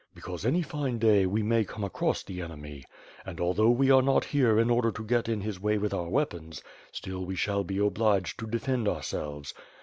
"Because, 0.15 0.47
any 0.47 0.63
fine 0.63 0.97
day, 0.97 1.27
we 1.27 1.43
may 1.43 1.63
come 1.63 1.83
across 1.83 2.23
the 2.23 2.41
enemy. 2.41 2.83
And, 3.23 3.39
although 3.39 3.69
we 3.69 3.91
are 3.91 4.01
not 4.01 4.25
here 4.25 4.57
in 4.57 4.71
order 4.71 4.91
to 4.91 5.03
get 5.03 5.29
in 5.29 5.41
his 5.41 5.59
way 5.59 5.77
with 5.77 5.93
our 5.93 6.09
weapons, 6.09 6.63
still 6.91 7.23
we 7.23 7.35
shall 7.35 7.63
be 7.63 7.77
obliged 7.77 8.39
to 8.39 8.47
defend 8.47 8.87
ourselves. 8.87 9.53